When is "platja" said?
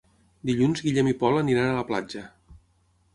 1.91-2.23